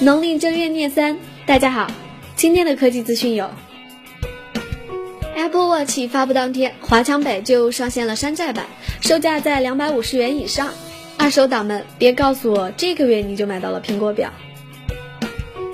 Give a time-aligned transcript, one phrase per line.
[0.00, 1.90] 农历正月廿三，大家好，
[2.36, 3.50] 今天的科技资讯有
[5.34, 8.66] ：Apple Watch 发布当天，华强北就上线了山寨版，
[9.00, 10.72] 售价在两百五十元以上。
[11.18, 14.32] 二手党们，别告诉我这个月你就买到了苹果表。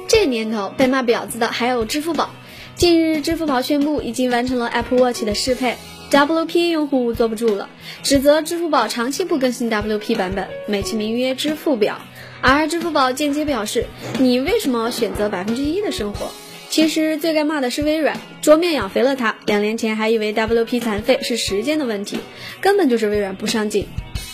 [0.09, 2.31] 这年头被骂婊子的还有支付宝。
[2.77, 5.77] 近日，支付宝宣布已经完成了 Apple Watch 的适配
[6.11, 7.69] ，WP 用户坐不住了，
[8.03, 12.01] 指责支付宝长期不更新 WP 版本，美其名曰支付表。
[12.41, 13.87] 而支付宝间接表示
[14.19, 16.33] ：“你为什么选择百分之一的生活？”
[16.69, 19.37] 其实最该骂的是微软，桌面养肥了它。
[19.47, 22.19] 两年前还以为 WP 残废是时间的问题，
[22.61, 23.87] 根本就是微软不上进。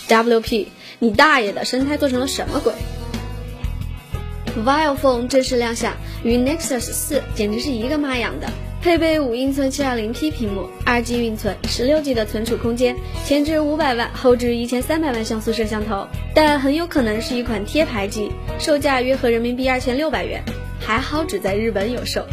[0.09, 0.67] WP，
[0.99, 2.73] 你大爷的生态做成了什么鬼
[4.57, 8.49] ？Vio Phone 正式亮相，与 Nexus 四简直是一个妈养的。
[8.83, 12.97] 配备五英寸 720P 屏幕，二 G 运存，十六 G 的存储空间，
[13.27, 20.43] 前置五百万，后置一千三百万像素摄像头，但很有可能是一款贴牌机，售价约合人民币二千六百元，
[20.81, 22.25] 还好只在日本有售。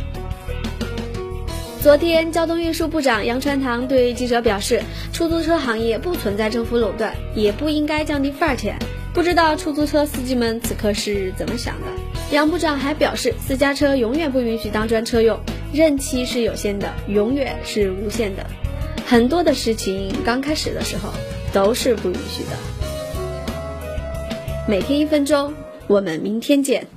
[1.82, 8.80] 昨天，交通运输部长杨传堂对记者表示，出租车行业不存在政府垄断，也不应该降低份儿钱。
[9.14, 11.88] 不知道出租车司机们此刻是怎么想的？
[12.32, 15.40] 杨部长还表示，私家车永远不允许当专车用。
[15.74, 18.46] 任期是有限的，永远是无限的。
[19.06, 21.10] 很多的事情刚开始的时候
[21.52, 22.50] 都是不允许的。
[24.68, 25.54] 每天一分钟，
[25.88, 26.97] 我们明天见。